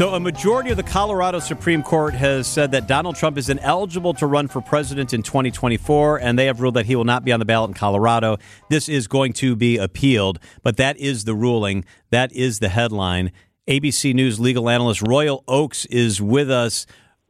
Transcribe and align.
So, 0.00 0.14
a 0.14 0.18
majority 0.18 0.70
of 0.70 0.78
the 0.78 0.82
Colorado 0.82 1.40
Supreme 1.40 1.82
Court 1.82 2.14
has 2.14 2.46
said 2.46 2.72
that 2.72 2.86
Donald 2.86 3.16
Trump 3.16 3.36
is 3.36 3.50
ineligible 3.50 4.14
to 4.14 4.26
run 4.26 4.48
for 4.48 4.62
president 4.62 5.12
in 5.12 5.22
2024, 5.22 6.18
and 6.22 6.38
they 6.38 6.46
have 6.46 6.62
ruled 6.62 6.72
that 6.76 6.86
he 6.86 6.96
will 6.96 7.04
not 7.04 7.22
be 7.22 7.32
on 7.32 7.38
the 7.38 7.44
ballot 7.44 7.68
in 7.68 7.74
Colorado. 7.74 8.38
This 8.70 8.88
is 8.88 9.06
going 9.06 9.34
to 9.34 9.54
be 9.54 9.76
appealed, 9.76 10.38
but 10.62 10.78
that 10.78 10.96
is 10.96 11.24
the 11.24 11.34
ruling. 11.34 11.84
That 12.08 12.32
is 12.32 12.60
the 12.60 12.70
headline. 12.70 13.30
ABC 13.68 14.14
News 14.14 14.40
legal 14.40 14.70
analyst 14.70 15.02
Royal 15.02 15.44
Oakes 15.46 15.84
is 15.84 16.18
with 16.18 16.50
us. 16.50 16.86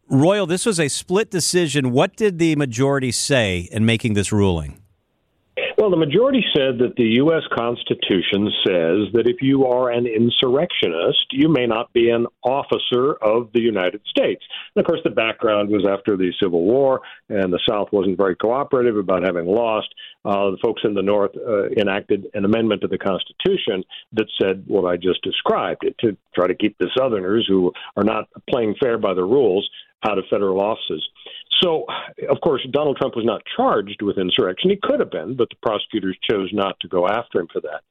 Royal, 0.09 0.47
this 0.47 0.65
was 0.65 0.79
a 0.79 0.87
split 0.87 1.29
decision. 1.29 1.91
What 1.91 2.15
did 2.15 2.39
the 2.39 2.55
majority 2.55 3.11
say 3.11 3.69
in 3.73 3.85
making 3.85 4.15
this 4.15 4.31
ruling? 4.31 4.80
Well, 5.81 5.89
the 5.89 5.97
majority 5.97 6.45
said 6.55 6.77
that 6.81 6.97
the 6.99 7.17
U.S. 7.25 7.41
Constitution 7.57 8.53
says 8.67 9.09
that 9.15 9.23
if 9.25 9.37
you 9.41 9.65
are 9.65 9.89
an 9.91 10.07
insurrectionist, 10.07 11.25
you 11.31 11.49
may 11.49 11.67
not 11.67 11.91
be 11.95 12.11
an 12.11 12.27
officer 12.45 13.15
of 13.15 13.49
the 13.55 13.63
United 13.63 14.03
States. 14.07 14.45
And 14.77 14.85
of 14.85 14.87
course, 14.87 15.01
the 15.05 15.11
background 15.11 15.71
was 15.71 15.87
after 15.91 16.19
the 16.19 16.35
Civil 16.39 16.65
War, 16.65 17.01
and 17.31 17.51
the 17.51 17.61
South 17.67 17.89
wasn't 17.93 18.19
very 18.19 18.37
cooperative 18.37 18.99
about 18.99 19.23
having 19.25 19.47
lost. 19.47 19.89
Uh, 20.23 20.51
the 20.51 20.59
folks 20.63 20.83
in 20.85 20.93
the 20.93 21.01
North 21.01 21.31
uh, 21.35 21.71
enacted 21.71 22.27
an 22.35 22.45
amendment 22.45 22.83
to 22.83 22.89
the 22.89 22.99
Constitution 22.99 23.83
that 24.13 24.27
said 24.39 24.65
what 24.67 24.85
I 24.85 24.99
just 24.99 25.23
described 25.23 25.87
to 26.01 26.15
try 26.35 26.47
to 26.47 26.55
keep 26.55 26.77
the 26.77 26.91
Southerners 26.95 27.47
who 27.49 27.73
are 27.97 28.05
not 28.05 28.29
playing 28.51 28.75
fair 28.83 28.99
by 28.99 29.15
the 29.15 29.25
rules 29.25 29.67
out 30.07 30.19
of 30.19 30.25
federal 30.31 30.61
offices. 30.61 31.09
So, 31.63 31.85
of 32.29 32.41
course, 32.43 32.67
Donald 32.71 32.97
Trump 32.97 33.17
was 33.17 33.25
not 33.25 33.43
charged 33.57 34.03
with 34.03 34.19
insurrection. 34.19 34.71
He 34.71 34.79
could 34.83 35.01
have 35.01 35.11
been, 35.11 35.37
but 35.37 35.49
the 35.51 35.57
prosecutors 35.63 36.17
chose 36.29 36.51
not 36.53 36.79
to 36.81 36.89
go 36.89 37.07
after 37.07 37.41
him 37.41 37.49
for 37.53 37.61
that. 37.61 37.83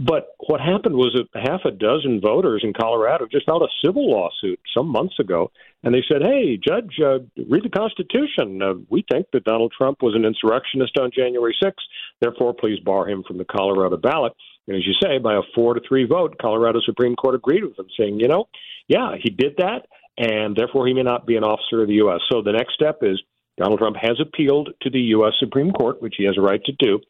But 0.00 0.36
what 0.46 0.60
happened 0.60 0.94
was 0.94 1.16
that 1.16 1.48
half 1.48 1.64
a 1.64 1.72
dozen 1.72 2.20
voters 2.20 2.60
in 2.62 2.72
Colorado 2.72 3.26
just 3.26 3.46
filed 3.46 3.62
a 3.62 3.84
civil 3.84 4.08
lawsuit 4.08 4.60
some 4.76 4.86
months 4.86 5.18
ago, 5.18 5.50
and 5.82 5.92
they 5.92 6.04
said, 6.06 6.22
"Hey, 6.22 6.56
Judge, 6.56 7.00
uh, 7.00 7.18
read 7.48 7.64
the 7.64 7.68
Constitution. 7.70 8.62
Uh, 8.62 8.74
we 8.88 9.04
think 9.10 9.26
that 9.32 9.42
Donald 9.42 9.72
Trump 9.76 10.02
was 10.02 10.14
an 10.14 10.24
insurrectionist 10.24 10.96
on 10.98 11.10
January 11.10 11.56
6th. 11.60 11.84
Therefore, 12.20 12.54
please 12.54 12.78
bar 12.80 13.08
him 13.08 13.24
from 13.24 13.38
the 13.38 13.44
Colorado 13.44 13.96
ballot." 13.96 14.34
And 14.68 14.76
as 14.76 14.86
you 14.86 14.94
say, 15.02 15.18
by 15.18 15.34
a 15.34 15.42
four 15.54 15.74
to 15.74 15.80
three 15.80 16.04
vote, 16.04 16.38
Colorado 16.38 16.80
Supreme 16.80 17.16
Court 17.16 17.34
agreed 17.34 17.64
with 17.64 17.76
them, 17.76 17.88
saying, 17.98 18.20
"You 18.20 18.28
know, 18.28 18.46
yeah, 18.86 19.16
he 19.16 19.30
did 19.30 19.56
that 19.56 19.86
and 20.18 20.56
therefore 20.56 20.86
he 20.86 20.94
may 20.94 21.02
not 21.02 21.26
be 21.26 21.36
an 21.36 21.44
officer 21.44 21.80
of 21.80 21.88
the 21.88 21.94
U.S. 21.94 22.20
So 22.30 22.42
the 22.42 22.52
next 22.52 22.74
step 22.74 22.98
is 23.02 23.22
Donald 23.56 23.78
Trump 23.78 23.96
has 24.00 24.18
appealed 24.20 24.70
to 24.82 24.90
the 24.90 25.00
U.S. 25.16 25.32
Supreme 25.38 25.70
Court, 25.70 26.02
which 26.02 26.14
he 26.18 26.24
has 26.24 26.36
a 26.36 26.40
right 26.40 26.62
to 26.64 26.72
do. 26.78 27.00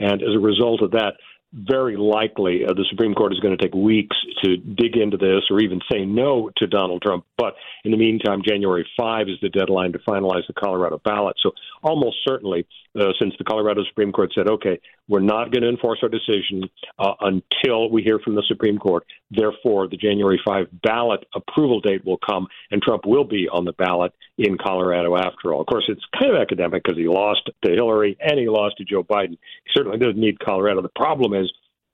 And 0.00 0.22
as 0.22 0.34
a 0.34 0.40
result 0.40 0.82
of 0.82 0.90
that, 0.92 1.14
very 1.54 1.96
likely 1.96 2.64
uh, 2.64 2.74
the 2.74 2.84
Supreme 2.90 3.14
Court 3.14 3.32
is 3.32 3.38
going 3.38 3.56
to 3.56 3.62
take 3.62 3.74
weeks 3.74 4.16
to 4.42 4.56
dig 4.56 4.96
into 4.96 5.16
this 5.16 5.42
or 5.50 5.60
even 5.60 5.80
say 5.90 6.04
no 6.04 6.50
to 6.56 6.66
Donald 6.66 7.02
Trump. 7.02 7.24
But 7.38 7.54
in 7.84 7.92
the 7.92 7.96
meantime, 7.96 8.42
January 8.46 8.86
5 8.98 9.28
is 9.28 9.36
the 9.40 9.48
deadline 9.48 9.92
to 9.92 9.98
finalize 10.00 10.46
the 10.48 10.52
Colorado 10.52 11.00
ballot. 11.04 11.36
So 11.40 11.52
almost 11.82 12.16
certainly, 12.26 12.66
uh, 12.98 13.12
since 13.20 13.34
the 13.38 13.44
Colorado 13.44 13.84
Supreme 13.88 14.12
Court 14.12 14.32
said, 14.34 14.48
okay, 14.48 14.80
we're 15.08 15.20
not 15.20 15.52
going 15.52 15.62
to 15.62 15.68
enforce 15.68 16.00
our 16.02 16.08
decision 16.08 16.68
uh, 16.98 17.12
until 17.20 17.90
we 17.90 18.02
hear 18.02 18.18
from 18.18 18.34
the 18.34 18.44
Supreme 18.48 18.78
Court, 18.78 19.04
therefore 19.30 19.88
the 19.88 19.96
January 19.96 20.40
5 20.44 20.66
ballot 20.82 21.24
approval 21.34 21.80
date 21.80 22.04
will 22.04 22.18
come 22.18 22.46
and 22.70 22.82
Trump 22.82 23.06
will 23.06 23.24
be 23.24 23.48
on 23.48 23.64
the 23.64 23.72
ballot 23.72 24.12
in 24.38 24.56
Colorado 24.58 25.16
after 25.16 25.52
all. 25.52 25.60
Of 25.60 25.66
course, 25.66 25.84
it's 25.88 26.04
kind 26.18 26.34
of 26.34 26.40
academic 26.40 26.82
because 26.82 26.98
he 26.98 27.06
lost 27.06 27.50
to 27.64 27.70
Hillary 27.70 28.16
and 28.20 28.38
he 28.38 28.48
lost 28.48 28.78
to 28.78 28.84
Joe 28.84 29.04
Biden. 29.04 29.30
He 29.64 29.70
certainly 29.72 29.98
doesn't 29.98 30.18
need 30.18 30.40
Colorado. 30.40 30.82
The 30.82 30.88
problem 30.88 31.34
is 31.34 31.43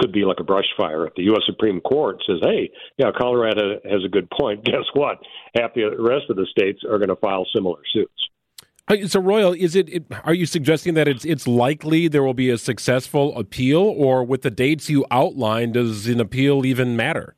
could 0.00 0.12
be 0.12 0.24
like 0.24 0.40
a 0.40 0.44
brush 0.44 0.64
fire. 0.76 1.06
If 1.06 1.14
the 1.14 1.24
U.S. 1.24 1.42
Supreme 1.46 1.80
Court 1.80 2.22
says, 2.26 2.38
"Hey, 2.42 2.70
yeah, 2.96 3.10
Colorado 3.16 3.78
has 3.84 4.04
a 4.04 4.08
good 4.08 4.28
point," 4.30 4.64
guess 4.64 4.86
what? 4.94 5.18
Half 5.54 5.74
the 5.74 5.84
rest 5.98 6.30
of 6.30 6.36
the 6.36 6.46
states 6.50 6.80
are 6.88 6.98
going 6.98 7.08
to 7.08 7.16
file 7.16 7.47
similar 7.54 7.80
suits. 7.92 8.12
Uh, 8.88 9.06
so, 9.06 9.20
Royal, 9.20 9.52
is 9.52 9.76
it? 9.76 10.04
Are 10.25 10.34
you 10.34 10.47
suggesting 10.47 10.94
that 10.94 11.06
it's 11.06 11.25
it's 11.25 11.47
likely 11.47 12.08
there 12.08 12.22
will 12.22 12.34
be 12.34 12.50
a 12.50 12.58
successful 12.58 13.36
appeal, 13.38 13.82
or 13.82 14.25
with 14.25 14.42
the 14.42 14.50
dates 14.50 14.91
you 14.91 15.06
outlined, 15.10 15.75
does 15.75 16.06
an 16.08 16.20
appeal 16.20 16.66
even 16.66 16.96
matter? 16.96 17.36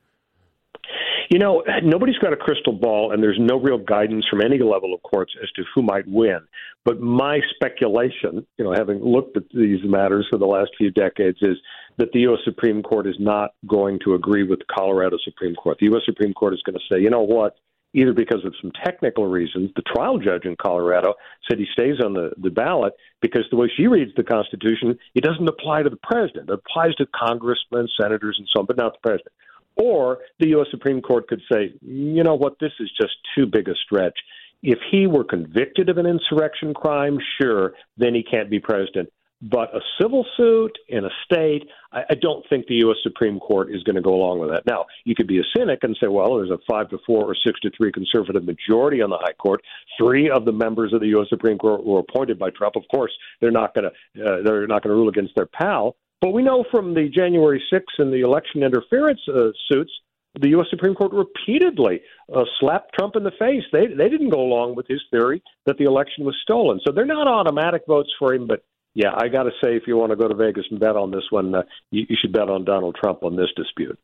You 1.33 1.39
know, 1.39 1.65
nobody's 1.83 2.19
got 2.19 2.35
a 2.35 2.37
crystal 2.37 2.75
ball, 2.75 3.13
and 3.13 3.23
there's 3.23 3.39
no 3.41 3.59
real 3.59 3.79
guidance 3.79 4.27
from 4.29 4.43
any 4.43 4.59
level 4.59 4.93
of 4.93 5.03
courts 5.03 5.33
as 5.43 5.51
to 5.53 5.63
who 5.75 5.81
might 5.81 6.07
win. 6.07 6.41
But 6.85 7.01
my 7.01 7.41
speculation, 7.55 8.47
you 8.59 8.65
know, 8.67 8.75
having 8.77 9.03
looked 9.03 9.39
at 9.39 9.45
these 9.49 9.79
matters 9.83 10.27
for 10.31 10.37
the 10.37 10.45
last 10.45 10.73
few 10.77 10.91
decades, 10.91 11.39
is 11.41 11.57
that 11.97 12.13
the 12.13 12.21
U.S. 12.21 12.41
Supreme 12.45 12.83
Court 12.83 13.07
is 13.07 13.17
not 13.19 13.53
going 13.67 13.99
to 14.05 14.13
agree 14.13 14.43
with 14.43 14.59
the 14.59 14.67
Colorado 14.71 15.17
Supreme 15.25 15.55
Court. 15.55 15.79
The 15.81 15.87
U.S. 15.87 16.03
Supreme 16.05 16.35
Court 16.35 16.53
is 16.53 16.63
going 16.67 16.77
to 16.77 16.95
say, 16.95 17.01
you 17.01 17.09
know 17.09 17.23
what? 17.23 17.55
Either 17.95 18.13
because 18.13 18.45
of 18.45 18.55
some 18.61 18.73
technical 18.85 19.27
reasons, 19.27 19.71
the 19.75 19.83
trial 19.97 20.19
judge 20.19 20.45
in 20.45 20.55
Colorado 20.57 21.15
said 21.49 21.59
he 21.59 21.67
stays 21.73 21.97
on 22.05 22.13
the, 22.13 22.33
the 22.37 22.51
ballot 22.51 22.93
because 23.23 23.45
the 23.51 23.57
way 23.57 23.71
she 23.75 23.87
reads 23.87 24.11
the 24.19 24.23
Constitution, 24.23 24.99
it 25.15 25.25
doesn't 25.25 25.49
apply 25.49 25.83
to 25.83 25.89
the 25.89 25.99
president. 26.03 26.51
It 26.51 26.61
applies 26.67 26.95
to 26.97 27.07
congressmen, 27.17 27.89
senators, 27.99 28.37
and 28.39 28.47
so 28.53 28.61
on, 28.61 28.67
but 28.67 28.77
not 28.77 28.93
the 28.93 29.09
president. 29.09 29.33
Or 29.77 30.19
the 30.39 30.49
U.S. 30.49 30.67
Supreme 30.71 31.01
Court 31.01 31.29
could 31.29 31.41
say, 31.51 31.73
you 31.81 32.23
know 32.23 32.35
what, 32.35 32.59
this 32.61 32.73
is 32.81 32.91
just 33.01 33.15
too 33.37 33.47
big 33.47 33.69
a 33.69 33.75
stretch. 33.85 34.19
If 34.63 34.79
he 34.91 35.07
were 35.07 35.25
convicted 35.25 35.89
of 35.89 35.99
an 35.99 36.07
insurrection 36.07 36.73
crime, 36.73 37.19
sure, 37.41 37.73
then 37.97 38.15
he 38.15 38.23
can't 38.23 38.51
be 38.51 38.61
president. 38.61 39.09
But 39.43 39.75
a 39.75 39.81
civil 40.01 40.25
suit 40.37 40.79
in 40.89 41.05
a 41.05 41.09
state, 41.25 41.69
I, 41.91 42.03
I 42.11 42.15
don't 42.15 42.49
think 42.49 42.69
the 42.69 42.77
U.S. 42.77 42.99
Supreme 43.03 43.41
Court 43.41 43.75
is 43.75 43.83
going 43.83 43.97
to 43.97 44.03
go 44.03 44.15
along 44.15 44.39
with 44.39 44.51
that. 44.51 44.65
Now, 44.67 44.87
you 45.05 45.17
could 45.17 45.27
be 45.27 45.41
a 45.41 45.43
cynic 45.57 45.81
and 45.83 45.97
say, 46.01 46.07
well, 46.07 46.37
there's 46.37 46.51
a 46.51 46.59
five 46.71 46.89
to 46.91 46.99
four 47.05 47.25
or 47.25 47.35
six 47.35 47.59
to 47.61 47.71
three 47.77 47.91
conservative 47.91 48.45
majority 48.45 49.03
on 49.03 49.11
the 49.11 49.19
High 49.19 49.33
Court. 49.33 49.61
Three 49.99 50.31
of 50.31 50.45
the 50.45 50.53
members 50.53 50.93
of 50.93 51.01
the 51.01 51.09
U.S. 51.09 51.27
Supreme 51.29 51.59
Court 51.59 51.85
were 51.85 51.99
appointed 51.99 52.39
by 52.39 52.51
Trump. 52.51 52.77
Of 52.77 52.85
course, 52.95 53.11
they're 53.41 53.51
not 53.51 53.75
going 53.75 53.91
to 53.91 54.25
uh, 54.25 54.43
they're 54.45 54.69
not 54.69 54.85
going 54.85 54.95
to 54.95 54.97
rule 54.97 55.09
against 55.09 55.35
their 55.35 55.47
pal. 55.47 55.97
But 56.23 56.31
we 56.31 56.43
know 56.43 56.65
from 56.71 56.95
the 56.95 57.11
January 57.15 57.63
6th 57.71 57.99
and 57.99 58.11
the 58.11 58.21
election 58.21 58.63
interference 58.63 59.21
uh, 59.29 59.51
suits 59.71 59.93
the 60.41 60.49
U.S. 60.51 60.67
Supreme 60.71 60.95
Court 60.95 61.13
repeatedly 61.13 62.01
uh, 62.35 62.45
slapped 62.59 62.95
Trump 62.99 63.17
in 63.17 63.23
the 63.23 63.33
face. 63.33 63.65
They 63.71 63.89
they 63.89 64.09
didn't 64.09 64.31
go 64.31 64.41
along 64.41 64.77
with 64.77 64.87
his 64.89 65.01
theory 65.11 65.43
that 65.67 65.77
the 65.77 65.85
election 65.85 66.25
was 66.25 66.35
stolen. 66.43 66.81
So 66.87 66.93
they're 66.93 67.05
not 67.05 67.29
automatic 67.29 67.83
votes 67.87 68.11
for 68.19 68.33
him, 68.33 68.47
but 68.47 68.65
yeah, 68.95 69.11
I 69.15 69.29
got 69.29 69.45
to 69.45 69.51
say, 69.63 69.77
if 69.77 69.83
you 69.87 69.97
want 69.97 70.11
to 70.11 70.17
go 70.17 70.29
to 70.29 70.35
Vegas 70.35 70.65
and 70.71 70.81
bet 70.81 70.97
on 70.97 71.11
this 71.11 71.25
one, 71.31 71.55
uh, 71.55 71.63
you, 71.91 72.07
you 72.09 72.17
should 72.21 72.33
bet 72.33 72.49
on 72.49 72.65
Donald 72.65 72.97
Trump 73.03 73.23
on 73.23 73.37
this 73.37 73.49
dispute. 73.57 73.99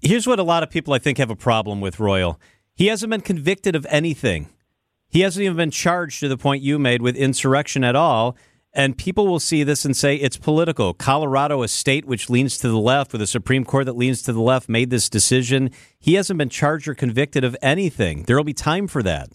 Here's 0.00 0.26
what 0.26 0.38
a 0.38 0.42
lot 0.42 0.62
of 0.62 0.70
people 0.70 0.92
I 0.92 0.98
think 0.98 1.18
have 1.18 1.30
a 1.30 1.36
problem 1.36 1.80
with 1.80 2.00
Royal. 2.00 2.40
He 2.74 2.86
hasn't 2.86 3.10
been 3.10 3.20
convicted 3.20 3.76
of 3.76 3.86
anything. 3.88 4.48
He 5.08 5.20
hasn't 5.20 5.44
even 5.44 5.56
been 5.56 5.70
charged 5.70 6.20
to 6.20 6.28
the 6.28 6.36
point 6.36 6.62
you 6.62 6.78
made 6.78 7.00
with 7.00 7.16
insurrection 7.16 7.84
at 7.84 7.96
all. 7.96 8.36
And 8.74 8.98
people 8.98 9.28
will 9.28 9.40
see 9.40 9.62
this 9.62 9.84
and 9.84 9.96
say 9.96 10.16
it's 10.16 10.36
political. 10.36 10.94
Colorado, 10.94 11.62
a 11.62 11.68
state 11.68 12.06
which 12.06 12.28
leans 12.28 12.58
to 12.58 12.68
the 12.68 12.78
left, 12.78 13.12
with 13.12 13.22
a 13.22 13.26
Supreme 13.26 13.64
Court 13.64 13.86
that 13.86 13.96
leans 13.96 14.20
to 14.22 14.32
the 14.32 14.42
left, 14.42 14.68
made 14.68 14.90
this 14.90 15.08
decision. 15.08 15.70
He 16.00 16.14
hasn't 16.14 16.38
been 16.38 16.48
charged 16.48 16.88
or 16.88 16.94
convicted 16.94 17.44
of 17.44 17.56
anything. 17.62 18.24
There 18.24 18.36
will 18.36 18.42
be 18.44 18.52
time 18.52 18.88
for 18.88 19.02
that. 19.04 19.30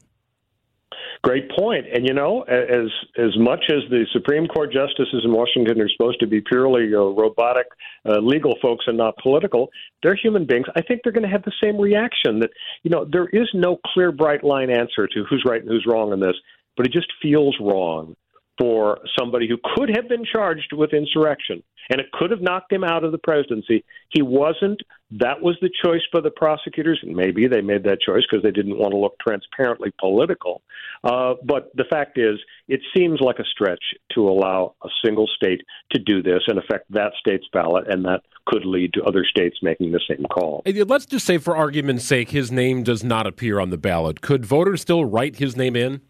Great 1.22 1.49
point. 1.51 1.85
And 1.94 2.07
you 2.07 2.13
know, 2.13 2.44
as 2.44 2.89
as 3.17 3.38
much 3.38 3.66
as 3.69 3.89
the 3.89 4.05
Supreme 4.13 4.47
Court 4.47 4.72
justices 4.72 5.22
in 5.25 5.33
Washington 5.33 5.81
are 5.81 5.89
supposed 5.89 6.19
to 6.22 6.28
be 6.28 6.39
purely 6.39 6.94
uh, 6.94 6.99
robotic 6.99 7.67
uh, 8.05 8.19
legal 8.19 8.55
folks 8.61 8.85
and 8.88 8.97
not 8.97 9.17
political, 9.17 9.69
they're 10.01 10.16
human 10.16 10.45
beings. 10.45 10.66
I 10.78 10.81
think 10.81 11.01
they're 11.03 11.11
going 11.11 11.23
to 11.23 11.29
have 11.29 11.44
the 11.44 11.51
same 11.61 11.78
reaction. 11.78 12.39
That 12.39 12.51
you 12.83 12.89
know, 12.89 13.05
there 13.09 13.28
is 13.28 13.49
no 13.53 13.79
clear, 13.94 14.13
bright 14.13 14.45
line 14.45 14.69
answer 14.69 15.07
to 15.07 15.25
who's 15.29 15.44
right 15.45 15.61
and 15.61 15.69
who's 15.69 15.85
wrong 15.85 16.13
in 16.13 16.22
this, 16.22 16.35
but 16.78 16.85
it 16.85 16.94
just 16.94 17.11
feels 17.22 17.55
wrong 17.59 18.16
for 18.59 19.00
somebody 19.18 19.47
who 19.47 19.58
could 19.75 19.90
have 19.96 20.09
been 20.09 20.25
charged 20.25 20.74
with 20.74 20.94
insurrection 20.94 21.64
and 21.90 22.00
it 22.00 22.12
could 22.12 22.31
have 22.31 22.42
knocked 22.42 22.72
him 22.72 22.84
out 22.84 23.03
of 23.03 23.12
the 23.12 23.18
presidency. 23.18 23.84
He 24.09 24.22
wasn't. 24.22 24.82
That 25.11 25.41
was 25.41 25.58
the 25.59 25.72
choice 25.84 26.02
for 26.11 26.22
the 26.22 26.29
prosecutors, 26.29 27.00
and 27.02 27.16
maybe 27.16 27.47
they 27.47 27.61
made 27.61 27.84
that 27.85 28.00
choice 28.00 28.23
because 28.29 28.44
they 28.44 28.52
didn't 28.52 28.78
want 28.78 28.91
to 28.91 28.97
look 28.97 29.16
transparently 29.20 29.91
political. 30.00 30.61
Uh, 31.03 31.34
but 31.44 31.72
the 31.76 31.85
fact 31.90 32.20
is, 32.20 32.38
it 32.67 32.82
seems 32.96 33.20
like 33.20 33.40
a 33.40 33.44
stretch 33.44 33.84
to 34.14 34.29
allow 34.29 34.76
a 34.84 34.90
single 35.03 35.28
state 35.35 35.62
to 35.91 36.00
do 36.00 36.22
this 36.22 36.41
and 36.47 36.59
affect 36.59 36.91
that 36.91 37.14
state's 37.20 37.47
ballot, 37.52 37.91
and 37.91 38.05
that 38.05 38.22
could 38.46 38.66
lead 38.66 38.94
to 38.94 39.03
other 39.03 39.26
states 39.26 39.58
making 39.64 39.91
the 39.91 40.02
same 40.08 40.26
call. 40.26 40.62
Let's 40.66 41.08
just 41.08 41.26
say, 41.26 41.40
for 41.40 41.58
argument's 41.58 42.05
sake, 42.05 42.29
his 42.29 42.52
name 42.52 42.84
does 42.84 43.03
not 43.03 43.26
appear 43.26 43.59
on 43.59 43.72
the 43.72 43.78
ballot. 43.78 44.22
Could 44.22 44.46
voters 44.46 44.82
still 44.82 45.05
write 45.05 45.38
his 45.38 45.58
name 45.58 45.76
in? 45.76 46.02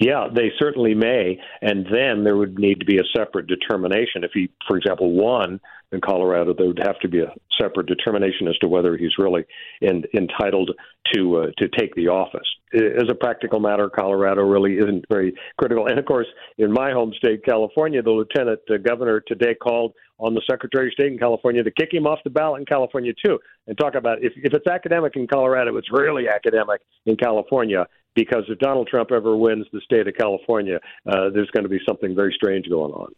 Yeah, 0.00 0.28
they 0.32 0.52
certainly 0.58 0.94
may. 0.94 1.38
And 1.60 1.86
then 1.86 2.24
there 2.24 2.36
would 2.36 2.58
need 2.58 2.80
to 2.80 2.86
be 2.86 2.98
a 2.98 3.04
separate 3.16 3.46
determination. 3.46 4.24
If 4.24 4.32
he, 4.34 4.50
for 4.66 4.76
example, 4.76 5.12
won 5.12 5.60
in 5.90 6.00
Colorado, 6.00 6.54
there 6.54 6.66
would 6.66 6.82
have 6.84 6.98
to 7.00 7.08
be 7.08 7.20
a 7.20 7.32
separate 7.60 7.86
determination 7.86 8.46
as 8.46 8.56
to 8.58 8.68
whether 8.68 8.96
he's 8.96 9.18
really 9.18 9.44
in, 9.80 10.04
entitled 10.14 10.70
to 11.14 11.36
uh, 11.38 11.46
to 11.56 11.68
take 11.78 11.94
the 11.94 12.08
office. 12.08 12.46
as 12.74 13.08
a 13.08 13.14
practical 13.14 13.58
matter, 13.58 13.88
Colorado 13.88 14.42
really 14.42 14.74
isn't 14.74 15.04
very 15.08 15.32
critical. 15.58 15.86
And 15.86 15.98
of 15.98 16.04
course, 16.04 16.26
in 16.58 16.72
my 16.72 16.92
home 16.92 17.12
state, 17.16 17.44
California, 17.44 18.02
the 18.02 18.10
lieutenant 18.10 18.60
uh, 18.70 18.76
governor 18.76 19.22
today 19.26 19.54
called 19.54 19.94
on 20.18 20.34
the 20.34 20.42
Secretary 20.50 20.88
of 20.88 20.92
State 20.92 21.12
in 21.12 21.18
California 21.18 21.62
to 21.62 21.70
kick 21.70 21.92
him 21.92 22.06
off 22.06 22.18
the 22.24 22.30
ballot 22.30 22.60
in 22.60 22.66
California 22.66 23.12
too, 23.24 23.38
and 23.66 23.78
talk 23.78 23.94
about 23.94 24.22
if 24.22 24.32
if 24.36 24.52
it's 24.52 24.66
academic 24.66 25.16
in 25.16 25.26
Colorado, 25.26 25.76
it's 25.76 25.90
really 25.90 26.28
academic 26.28 26.82
in 27.06 27.16
California. 27.16 27.86
Because 28.18 28.42
if 28.48 28.58
Donald 28.58 28.88
Trump 28.88 29.12
ever 29.12 29.36
wins 29.36 29.64
the 29.72 29.80
state 29.82 30.08
of 30.08 30.14
California, 30.18 30.80
uh, 31.06 31.30
there's 31.32 31.48
going 31.50 31.62
to 31.62 31.68
be 31.68 31.78
something 31.86 32.16
very 32.16 32.34
strange 32.34 32.68
going 32.68 32.90
on. 32.90 33.14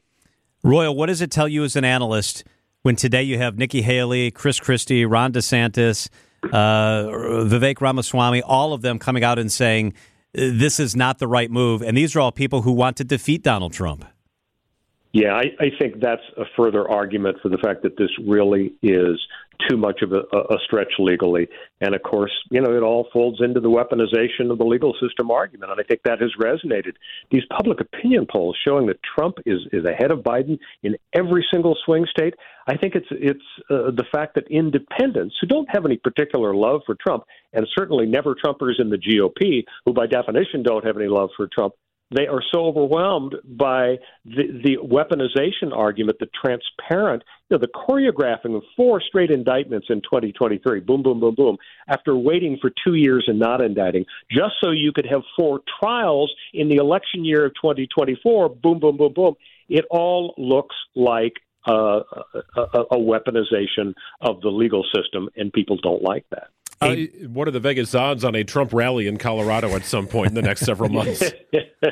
Royal, 0.62 0.94
what 0.94 1.06
does 1.06 1.22
it 1.22 1.30
tell 1.30 1.48
you 1.48 1.64
as 1.64 1.74
an 1.74 1.86
analyst 1.86 2.44
when 2.82 2.96
today 2.96 3.22
you 3.22 3.38
have 3.38 3.56
Nikki 3.56 3.80
Haley, 3.80 4.30
Chris 4.30 4.60
Christie, 4.60 5.06
Ron 5.06 5.32
DeSantis, 5.32 6.10
uh, 6.44 7.06
Vivek 7.46 7.80
Ramaswamy, 7.80 8.42
all 8.42 8.74
of 8.74 8.82
them 8.82 8.98
coming 8.98 9.24
out 9.24 9.38
and 9.38 9.50
saying 9.50 9.94
this 10.34 10.78
is 10.78 10.94
not 10.94 11.18
the 11.18 11.26
right 11.26 11.50
move, 11.50 11.80
and 11.80 11.96
these 11.96 12.14
are 12.14 12.20
all 12.20 12.30
people 12.30 12.60
who 12.60 12.72
want 12.72 12.98
to 12.98 13.04
defeat 13.04 13.42
Donald 13.42 13.72
Trump? 13.72 14.04
Yeah, 15.14 15.32
I, 15.32 15.44
I 15.58 15.70
think 15.78 16.00
that's 16.00 16.22
a 16.36 16.44
further 16.58 16.86
argument 16.86 17.38
for 17.42 17.48
the 17.48 17.56
fact 17.56 17.84
that 17.84 17.96
this 17.96 18.10
really 18.28 18.74
is 18.82 19.18
too 19.68 19.76
much 19.76 20.02
of 20.02 20.12
a, 20.12 20.22
a 20.36 20.58
stretch 20.64 20.92
legally. 20.98 21.48
And 21.80 21.94
of 21.94 22.02
course, 22.02 22.32
you 22.50 22.60
know, 22.60 22.76
it 22.76 22.82
all 22.82 23.08
folds 23.12 23.40
into 23.40 23.60
the 23.60 23.68
weaponization 23.68 24.50
of 24.50 24.58
the 24.58 24.64
legal 24.64 24.94
system 25.00 25.30
argument. 25.30 25.70
And 25.72 25.80
I 25.80 25.84
think 25.84 26.00
that 26.04 26.20
has 26.20 26.30
resonated. 26.40 26.94
These 27.30 27.42
public 27.56 27.80
opinion 27.80 28.26
polls 28.30 28.56
showing 28.66 28.86
that 28.86 28.98
Trump 29.02 29.36
is, 29.46 29.60
is 29.72 29.84
ahead 29.84 30.10
of 30.10 30.20
Biden 30.20 30.58
in 30.82 30.96
every 31.14 31.46
single 31.52 31.76
swing 31.84 32.06
state. 32.10 32.34
I 32.66 32.76
think 32.76 32.94
it's 32.94 33.06
it's 33.10 33.40
uh, 33.70 33.90
the 33.90 34.04
fact 34.12 34.34
that 34.36 34.44
independents 34.48 35.34
who 35.40 35.46
don't 35.46 35.68
have 35.70 35.84
any 35.84 35.96
particular 35.96 36.54
love 36.54 36.82
for 36.86 36.94
Trump, 36.94 37.24
and 37.52 37.66
certainly 37.76 38.06
never 38.06 38.34
Trumpers 38.34 38.78
in 38.78 38.90
the 38.90 38.98
GOP, 38.98 39.64
who 39.84 39.92
by 39.92 40.06
definition 40.06 40.62
don't 40.62 40.84
have 40.84 40.96
any 40.96 41.08
love 41.08 41.30
for 41.36 41.48
Trump, 41.52 41.74
they 42.14 42.26
are 42.26 42.42
so 42.52 42.66
overwhelmed 42.66 43.36
by 43.44 43.96
the, 44.24 44.60
the 44.64 44.76
weaponization 44.82 45.74
argument, 45.74 46.18
the 46.18 46.28
transparent, 46.42 47.22
you 47.48 47.56
know, 47.56 47.60
the 47.60 47.68
choreographing 47.68 48.56
of 48.56 48.62
four 48.76 49.00
straight 49.00 49.30
indictments 49.30 49.86
in 49.90 50.00
2023, 50.02 50.80
boom, 50.80 51.02
boom, 51.02 51.20
boom, 51.20 51.34
boom, 51.34 51.56
after 51.88 52.16
waiting 52.16 52.58
for 52.60 52.70
two 52.84 52.94
years 52.94 53.24
and 53.28 53.38
not 53.38 53.60
indicting, 53.60 54.04
just 54.30 54.54
so 54.62 54.70
you 54.70 54.92
could 54.92 55.06
have 55.06 55.22
four 55.36 55.60
trials 55.80 56.32
in 56.52 56.68
the 56.68 56.76
election 56.76 57.24
year 57.24 57.46
of 57.46 57.52
2024, 57.54 58.48
boom, 58.48 58.80
boom, 58.80 58.96
boom, 58.96 59.12
boom. 59.12 59.34
It 59.68 59.84
all 59.90 60.34
looks 60.36 60.74
like 60.96 61.34
uh, 61.68 62.00
a, 62.56 62.80
a 62.92 62.96
weaponization 62.96 63.94
of 64.20 64.40
the 64.40 64.48
legal 64.48 64.84
system, 64.94 65.28
and 65.36 65.52
people 65.52 65.76
don't 65.82 66.02
like 66.02 66.24
that. 66.30 66.48
Uh, 66.82 66.96
what 67.28 67.46
are 67.46 67.50
the 67.50 67.60
Vegas 67.60 67.94
odds 67.94 68.24
on 68.24 68.34
a 68.34 68.42
Trump 68.42 68.72
rally 68.72 69.06
in 69.06 69.18
Colorado 69.18 69.68
at 69.76 69.84
some 69.84 70.06
point 70.06 70.28
in 70.28 70.34
the 70.34 70.42
next 70.42 70.62
several 70.62 70.88
months? 70.88 71.22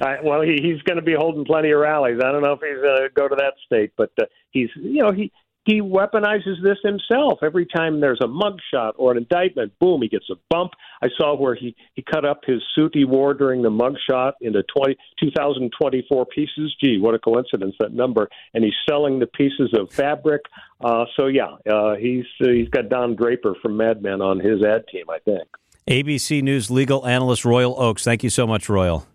I, 0.00 0.18
well, 0.22 0.40
he, 0.40 0.60
he's 0.62 0.80
going 0.82 0.96
to 0.96 1.02
be 1.02 1.14
holding 1.14 1.44
plenty 1.44 1.72
of 1.72 1.80
rallies. 1.80 2.20
I 2.22 2.30
don't 2.30 2.42
know 2.42 2.52
if 2.52 2.60
he's 2.60 2.80
going 2.80 3.02
to 3.02 3.08
go 3.12 3.26
to 3.26 3.34
that 3.34 3.54
state, 3.66 3.92
but 3.96 4.12
uh, 4.20 4.26
he's, 4.50 4.70
you 4.76 5.02
know, 5.02 5.10
he 5.10 5.32
he 5.64 5.80
weaponizes 5.80 6.62
this 6.62 6.78
himself. 6.82 7.38
Every 7.42 7.66
time 7.66 8.00
there's 8.00 8.20
a 8.22 8.26
mugshot 8.26 8.92
or 8.96 9.12
an 9.12 9.18
indictment, 9.18 9.72
boom, 9.78 10.02
he 10.02 10.08
gets 10.08 10.28
a 10.30 10.34
bump. 10.50 10.72
I 11.02 11.08
saw 11.16 11.36
where 11.36 11.54
he, 11.54 11.74
he 11.94 12.02
cut 12.02 12.24
up 12.24 12.42
his 12.46 12.62
suit 12.74 12.92
he 12.94 13.04
wore 13.04 13.34
during 13.34 13.62
the 13.62 13.70
mugshot 13.70 14.32
into 14.40 14.62
20, 14.76 14.96
2024 15.20 16.26
pieces. 16.26 16.76
Gee, 16.82 16.98
what 17.00 17.14
a 17.14 17.18
coincidence, 17.18 17.74
that 17.80 17.92
number. 17.92 18.28
And 18.52 18.62
he's 18.62 18.74
selling 18.88 19.18
the 19.18 19.26
pieces 19.26 19.72
of 19.78 19.90
fabric. 19.90 20.42
Uh, 20.82 21.06
so, 21.16 21.26
yeah, 21.26 21.56
uh, 21.70 21.94
he's, 21.94 22.26
uh, 22.42 22.48
he's 22.48 22.68
got 22.68 22.90
Don 22.90 23.16
Draper 23.16 23.54
from 23.62 23.76
Mad 23.76 24.02
Men 24.02 24.20
on 24.20 24.40
his 24.40 24.62
ad 24.62 24.84
team, 24.92 25.06
I 25.08 25.18
think. 25.20 25.48
ABC 25.88 26.42
News 26.42 26.70
legal 26.70 27.06
analyst 27.06 27.44
Royal 27.44 27.78
Oakes. 27.78 28.04
Thank 28.04 28.22
you 28.22 28.30
so 28.30 28.46
much, 28.46 28.68
Royal. 28.68 29.06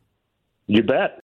You 0.67 0.83
bet. 0.83 1.17